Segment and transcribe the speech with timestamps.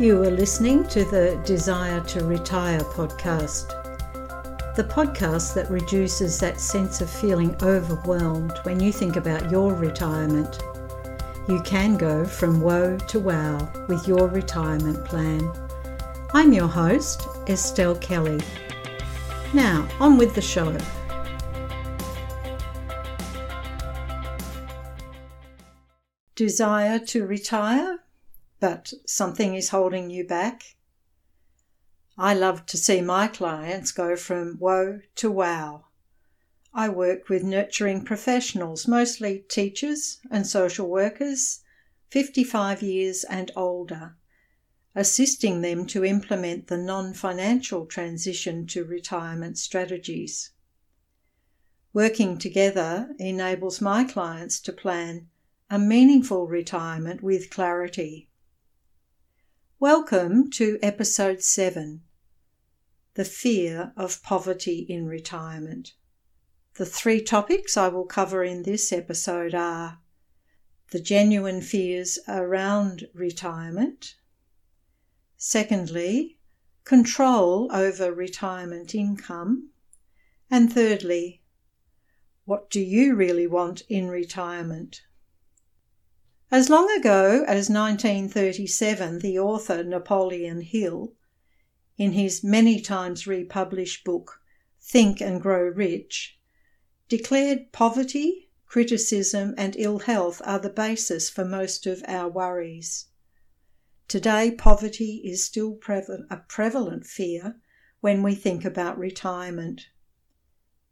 [0.00, 3.68] You are listening to the Desire to Retire podcast,
[4.74, 10.58] the podcast that reduces that sense of feeling overwhelmed when you think about your retirement.
[11.48, 15.46] You can go from woe to wow with your retirement plan.
[16.32, 18.40] I'm your host, Estelle Kelly.
[19.52, 20.78] Now, on with the show.
[26.36, 27.98] Desire to retire?
[28.60, 30.76] But something is holding you back.
[32.18, 35.86] I love to see my clients go from woe to wow.
[36.72, 41.60] I work with nurturing professionals, mostly teachers and social workers,
[42.10, 44.16] 55 years and older,
[44.94, 50.50] assisting them to implement the non financial transition to retirement strategies.
[51.92, 55.28] Working together enables my clients to plan
[55.68, 58.29] a meaningful retirement with clarity.
[59.80, 62.02] Welcome to episode 7
[63.14, 65.94] The Fear of Poverty in Retirement.
[66.74, 70.00] The three topics I will cover in this episode are
[70.90, 74.16] the genuine fears around retirement,
[75.38, 76.36] secondly,
[76.84, 79.70] control over retirement income,
[80.50, 81.40] and thirdly,
[82.44, 85.00] what do you really want in retirement?
[86.52, 91.14] As long ago as 1937, the author Napoleon Hill,
[91.96, 94.40] in his many times republished book
[94.80, 96.40] Think and Grow Rich,
[97.08, 103.06] declared poverty, criticism, and ill health are the basis for most of our worries.
[104.08, 107.60] Today, poverty is still a prevalent fear
[108.00, 109.82] when we think about retirement.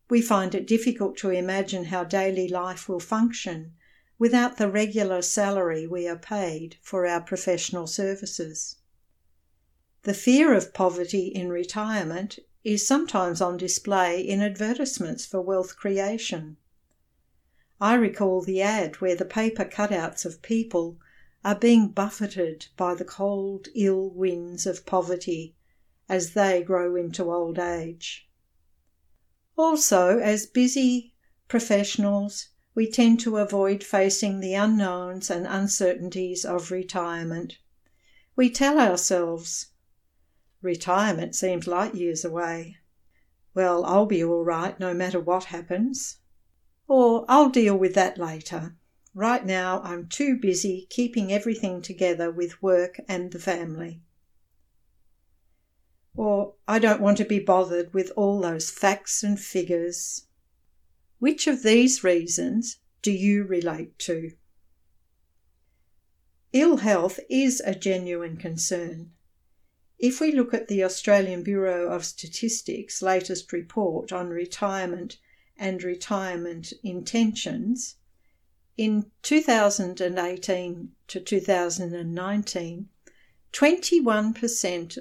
[0.08, 3.72] We find it difficult to imagine how daily life will function
[4.18, 8.76] without the regular salary we are paid for our professional services.
[10.02, 16.56] The fear of poverty in retirement is sometimes on display in advertisements for wealth creation.
[17.80, 20.98] I recall the ad where the paper cutouts of people
[21.44, 25.54] are being buffeted by the cold, ill winds of poverty
[26.08, 28.28] as they grow into old age.
[29.56, 31.14] Also, as busy
[31.46, 37.58] professionals, we tend to avoid facing the unknowns and uncertainties of retirement.
[38.36, 39.72] We tell ourselves,
[40.62, 42.76] retirement seems light years away.
[43.52, 46.18] Well, I'll be all right no matter what happens.
[46.86, 48.76] Or I'll deal with that later.
[49.12, 54.02] Right now, I'm too busy keeping everything together with work and the family.
[56.14, 60.27] Or I don't want to be bothered with all those facts and figures.
[61.18, 64.32] Which of these reasons do you relate to?
[66.52, 69.12] Ill health is a genuine concern.
[69.98, 75.18] If we look at the Australian Bureau of Statistics' latest report on retirement
[75.56, 77.96] and retirement intentions,
[78.76, 82.88] in 2018 to 2019,
[83.52, 84.98] 21%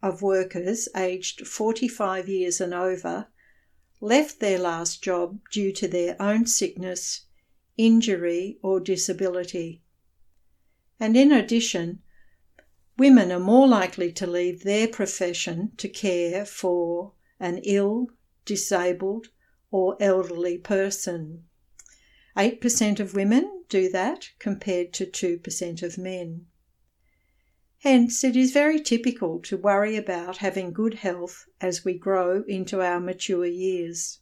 [0.00, 3.26] of workers aged 45 years and over
[4.00, 7.22] left their last job due to their own sickness,
[7.76, 9.82] injury, or disability.
[10.98, 12.00] And in addition,
[12.96, 18.08] women are more likely to leave their profession to care for an ill,
[18.44, 19.28] disabled,
[19.70, 21.44] or elderly person.
[22.36, 26.46] 8% of women do that compared to 2% of men.
[27.80, 32.80] Hence, it is very typical to worry about having good health as we grow into
[32.80, 34.20] our mature years.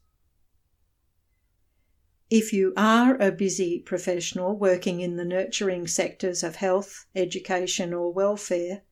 [2.31, 8.12] If you are a busy professional working in the nurturing sectors of health, education, or
[8.12, 8.82] welfare,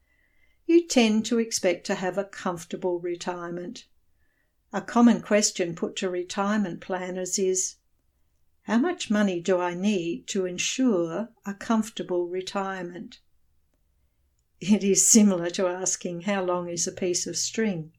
[0.64, 3.86] you tend to expect to have a comfortable retirement.
[4.72, 7.78] A common question put to retirement planners is
[8.62, 13.18] How much money do I need to ensure a comfortable retirement?
[14.70, 17.90] It is similar to asking how long is a piece of string.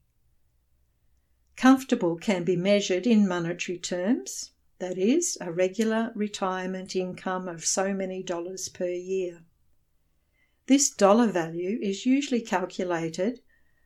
[1.58, 7.94] Comfortable can be measured in monetary terms, that is, a regular retirement income of so
[7.94, 9.44] many dollars per year.
[10.68, 13.42] This dollar value is usually calculated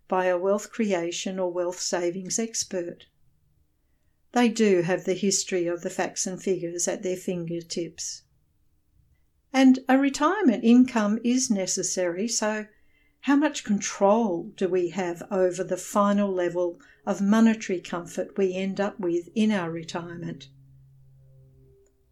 [0.08, 3.08] by a wealth creation or wealth savings expert.
[4.34, 8.22] They do have the history of the facts and figures at their fingertips.
[9.54, 12.68] And a retirement income is necessary, so
[13.22, 18.80] how much control do we have over the final level of monetary comfort we end
[18.80, 20.50] up with in our retirement?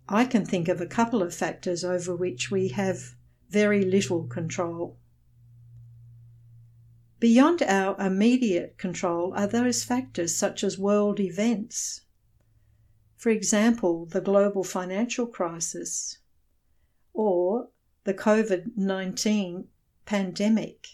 [0.07, 3.15] I can think of a couple of factors over which we have
[3.49, 4.97] very little control.
[7.19, 12.01] Beyond our immediate control are those factors such as world events.
[13.15, 16.19] For example, the global financial crisis
[17.15, 17.69] or
[18.03, 19.67] the COVID 19
[20.05, 20.87] pandemic.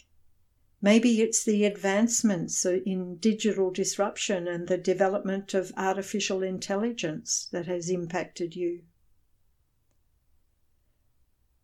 [0.81, 7.89] Maybe it's the advancements in digital disruption and the development of artificial intelligence that has
[7.89, 8.83] impacted you.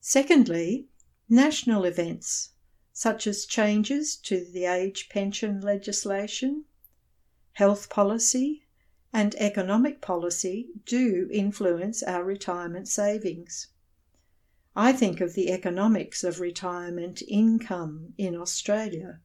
[0.01, 0.87] Secondly,
[1.29, 2.51] national events
[2.93, 6.65] such as changes to the age pension legislation,
[7.53, 8.65] health policy,
[9.13, 13.67] and economic policy do influence our retirement savings.
[14.79, 19.21] I think of the economics of retirement income in Australia.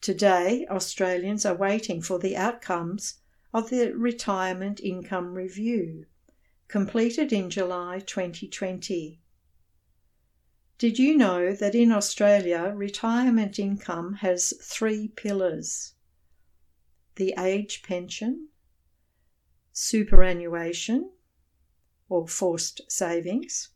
[0.00, 3.18] Today, Australians are waiting for the outcomes
[3.52, 6.06] of the Retirement Income Review,
[6.68, 9.20] completed in July 2020.
[10.78, 15.92] Did you know that in Australia retirement income has three pillars?
[17.16, 18.48] The age pension,
[19.74, 21.10] superannuation
[22.08, 23.68] or forced savings,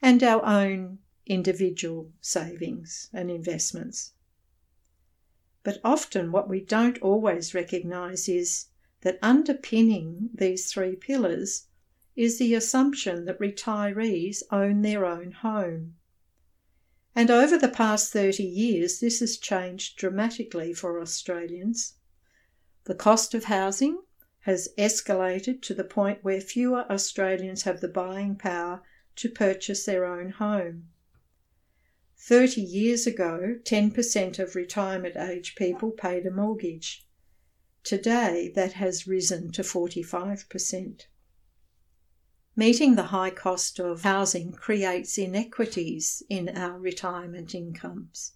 [0.00, 4.12] and our own individual savings and investments.
[5.62, 8.66] But often, what we don't always recognise is
[9.02, 11.66] that underpinning these three pillars
[12.16, 15.96] is the assumption that retirees own their own home.
[17.14, 21.94] And over the past 30 years, this has changed dramatically for Australians.
[22.84, 24.02] The cost of housing
[24.40, 28.82] has escalated to the point where fewer Australians have the buying power
[29.18, 30.88] to purchase their own home.
[32.16, 37.06] 30 years ago, 10% of retirement age people paid a mortgage.
[37.84, 41.06] Today, that has risen to 45%.
[42.56, 48.32] Meeting the high cost of housing creates inequities in our retirement incomes.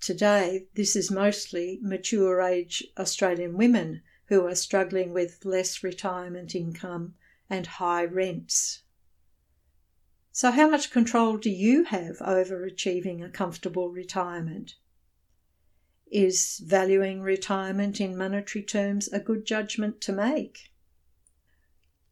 [0.00, 7.14] Today, this is mostly mature age Australian women who are struggling with less retirement income
[7.50, 8.82] and high rents.
[10.32, 14.76] So, how much control do you have over achieving a comfortable retirement?
[16.06, 20.70] Is valuing retirement in monetary terms a good judgment to make?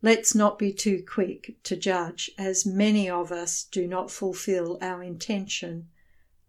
[0.02, 5.02] Let's not be too quick to judge, as many of us do not fulfill our
[5.02, 5.88] intention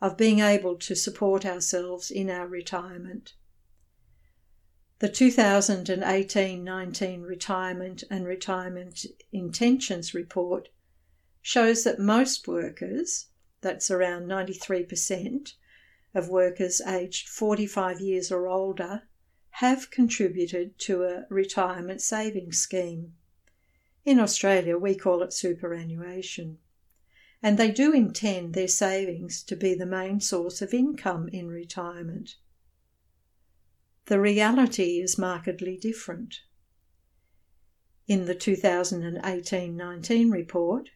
[0.01, 3.33] of being able to support ourselves in our retirement.
[4.99, 10.69] The 2018 19 Retirement and Retirement Intentions Report
[11.41, 13.27] shows that most workers,
[13.61, 15.53] that's around 93%
[16.13, 19.03] of workers aged 45 years or older,
[19.51, 23.13] have contributed to a retirement savings scheme.
[24.05, 26.59] In Australia, we call it superannuation.
[27.41, 32.35] And they do intend their savings to be the main source of income in retirement.
[34.05, 36.41] The reality is markedly different.
[38.07, 40.89] In the 2018 19 report,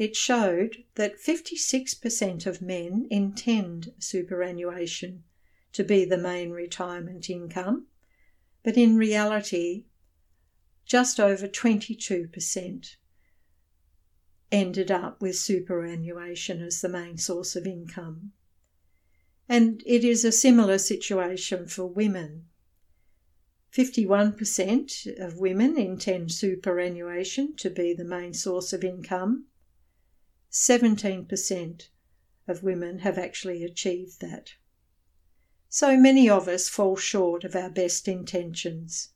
[0.00, 5.22] it showed that 56% of men intend superannuation
[5.74, 7.86] to be the main retirement income,
[8.62, 9.84] but in reality,
[10.86, 12.96] just over 22%
[14.50, 18.32] ended up with superannuation as the main source of income.
[19.50, 22.46] And it is a similar situation for women.
[23.70, 29.44] 51% of women intend superannuation to be the main source of income.
[30.50, 31.88] 17%
[32.48, 34.54] of women have actually achieved that.
[35.68, 39.10] So many of us fall short of our best intentions.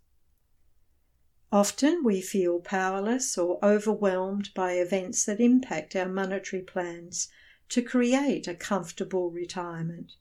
[1.50, 7.28] Often we feel powerless or overwhelmed by events that impact our monetary plans
[7.70, 10.12] to create a comfortable retirement.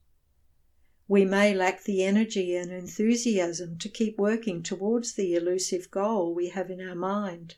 [1.08, 6.50] We may lack the energy and enthusiasm to keep working towards the elusive goal we
[6.50, 7.56] have in our mind.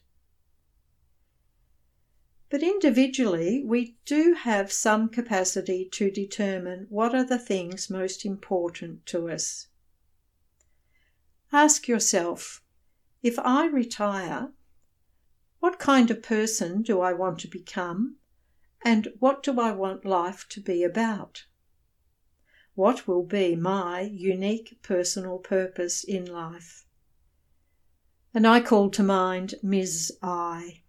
[2.50, 9.06] But individually, we do have some capacity to determine what are the things most important
[9.08, 9.68] to us.
[11.52, 12.62] Ask yourself
[13.24, 14.52] if I retire,
[15.60, 18.18] what kind of person do I want to become?
[18.84, 21.46] And what do I want life to be about?
[22.76, 26.86] What will be my unique personal purpose in life?
[28.32, 30.20] And I call to mind Ms.
[30.22, 30.84] I.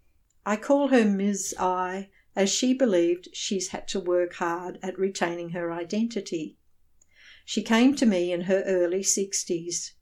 [0.48, 1.56] I call her Ms.
[1.58, 6.56] I as she believed she's had to work hard at retaining her identity.
[7.44, 9.94] She came to me in her early 60s.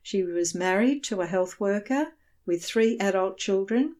[0.00, 2.12] She was married to a health worker
[2.46, 3.96] with three adult children,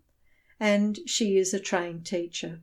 [0.61, 2.62] and she is a trained teacher.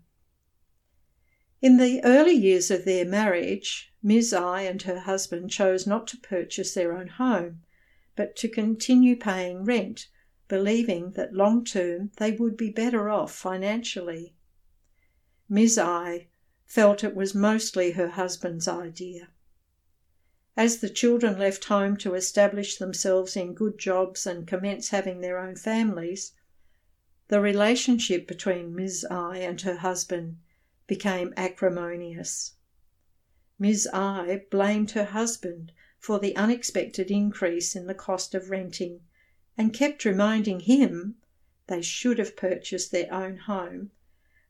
[1.62, 4.32] In the early years of their marriage, Ms.
[4.32, 7.64] I and her husband chose not to purchase their own home,
[8.16, 10.08] but to continue paying rent,
[10.48, 14.36] believing that long term they would be better off financially.
[15.50, 15.78] Ms.
[15.78, 16.28] I
[16.66, 19.30] felt it was mostly her husband's idea.
[20.58, 25.38] As the children left home to establish themselves in good jobs and commence having their
[25.38, 26.34] own families,
[27.28, 29.06] the relationship between Ms.
[29.10, 30.38] I and her husband
[30.88, 32.54] became acrimonious.
[33.58, 33.90] Ms.
[33.92, 39.02] I blamed her husband for the unexpected increase in the cost of renting
[39.58, 41.16] and kept reminding him
[41.68, 43.92] they should have purchased their own home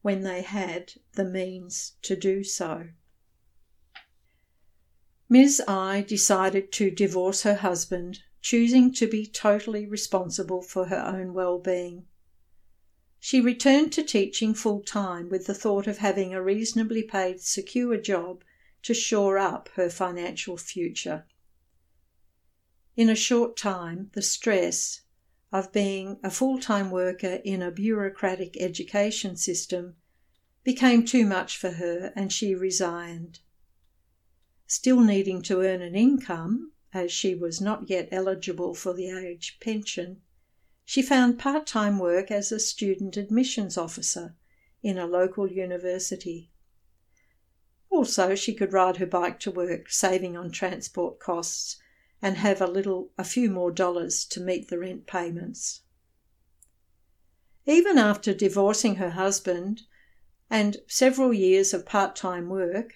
[0.02, 2.90] when they had the means to do so.
[5.28, 5.62] Ms.
[5.68, 11.58] I decided to divorce her husband, choosing to be totally responsible for her own well
[11.58, 12.06] being.
[13.20, 17.98] She returned to teaching full time with the thought of having a reasonably paid, secure
[17.98, 18.44] job
[18.84, 21.26] to shore up her financial future.
[22.96, 25.02] In a short time, the stress
[25.52, 29.96] of being a full time worker in a bureaucratic education system
[30.64, 33.40] became too much for her and she resigned
[34.68, 39.60] still needing to earn an income, as she was not yet eligible for the age
[39.60, 40.22] pension,
[40.84, 44.36] she found part time work as a student admissions officer
[44.82, 46.52] in a local university.
[47.90, 51.78] Also, she could ride her bike to work, saving on transport costs,
[52.26, 55.82] and have a little, a few more dollars to meet the rent payments.
[57.68, 59.84] Even after divorcing her husband
[60.50, 62.94] and several years of part time work,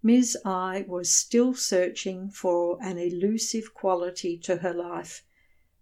[0.00, 0.38] Ms.
[0.44, 5.24] I was still searching for an elusive quality to her life,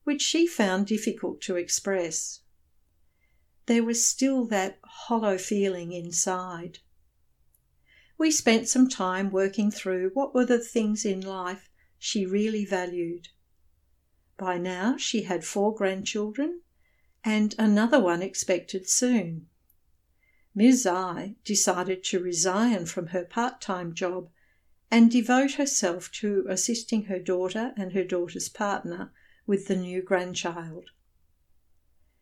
[0.05, 2.41] which she found difficult to express.
[3.67, 6.79] There was still that hollow feeling inside.
[8.17, 11.70] We spent some time working through what were the things in life
[12.03, 13.29] she really valued.
[14.39, 16.63] By now she had four grandchildren
[17.23, 19.49] and another one expected soon.
[20.55, 20.87] Ms.
[20.87, 24.31] I decided to resign from her part time job
[24.91, 29.13] and devote herself to assisting her daughter and her daughter's partner
[29.47, 30.91] with the new grandchild.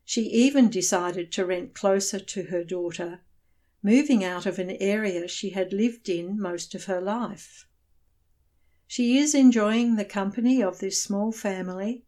[0.05, 3.21] She even decided to rent closer to her daughter,
[3.81, 7.68] moving out of an area she had lived in most of her life.
[8.91, 12.07] She is enjoying the company of this small family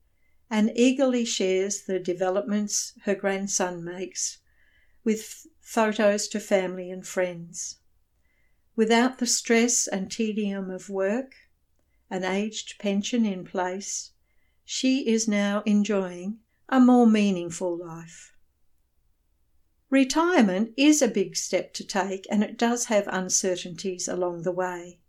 [0.48, 4.38] and eagerly shares the developments her grandson makes
[5.04, 7.76] with photos to family and friends.
[8.76, 11.34] Without the stress and tedium of work,
[12.08, 14.12] an aged pension in place,
[14.64, 16.38] she is now enjoying
[16.70, 18.32] a more meaningful life.
[19.90, 24.99] Retirement is a big step to take and it does have uncertainties along the way.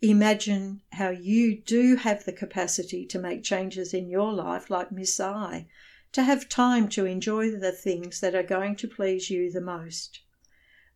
[0.00, 5.18] Imagine how you do have the capacity to make changes in your life, like Miss
[5.18, 5.66] I,
[6.12, 10.20] to have time to enjoy the things that are going to please you the most,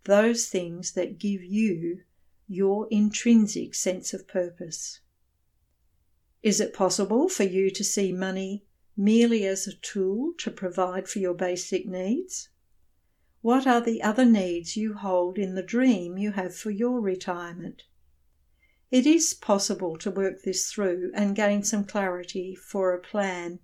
[0.05, 2.03] those things that give you
[2.47, 5.01] your intrinsic sense of purpose.
[6.45, 8.65] Is it possible for you to see money
[8.97, 12.51] merely as a tool to provide for your basic needs?
[13.41, 17.83] What are the other needs you hold in the dream you have for your retirement?
[18.93, 23.61] It is possible to work this through and gain some clarity for a plan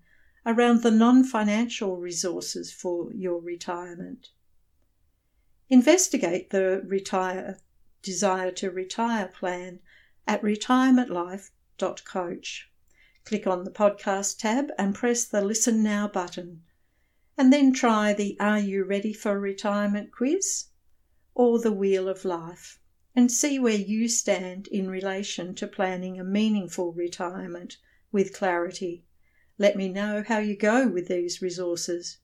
[0.46, 4.30] around the non financial resources for your retirement.
[5.68, 7.58] Investigate the retire,
[8.00, 9.80] desire to retire plan
[10.26, 12.70] at retirementlife.coach.
[13.26, 16.62] Click on the podcast tab and press the Listen Now button,
[17.36, 20.68] and then try the Are You Ready for Retirement quiz
[21.34, 22.77] or the Wheel of Life
[23.18, 27.76] and see where you stand in relation to planning a meaningful retirement
[28.12, 29.02] with clarity.
[29.58, 32.18] Let me know how you go with these resources.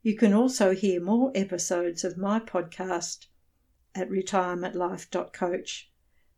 [0.00, 3.26] You can also hear more episodes of my podcast
[3.96, 5.90] at retirementlife.coach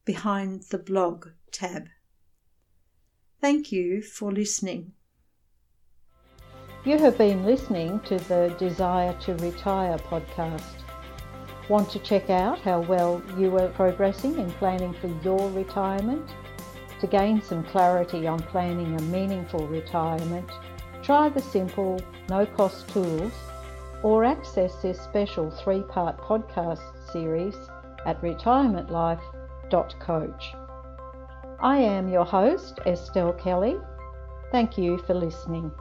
[0.07, 1.89] behind the blog tab.
[3.43, 4.95] Thank you for listening.
[6.87, 10.84] You have been listening to the Desire to Retire podcast.
[11.69, 16.29] Want to check out how well you are progressing in planning for your retirement?
[17.01, 20.51] To gain some clarity on planning a meaningful retirement,
[21.03, 23.33] try the simple, no cost tools
[24.03, 27.57] or access this special three part podcast series
[28.05, 30.55] at retirementlife.coach.
[31.61, 33.79] I am your host, Estelle Kelly.
[34.53, 35.73] Thank you for listening.